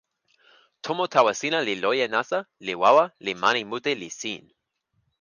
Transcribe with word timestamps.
tomo 0.83 1.05
tawa 1.13 1.31
sina 1.39 1.59
li 1.67 1.75
loje 1.83 2.05
nasa 2.15 2.39
li 2.65 2.73
wawa 2.81 3.05
li 3.25 3.33
mani 3.41 3.61
mute 3.69 3.91
li 4.01 4.09
sin. 4.19 4.43